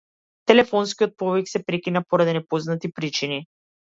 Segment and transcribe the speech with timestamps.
[0.51, 3.43] Телефонскиот повик се прекина поради непознати причини.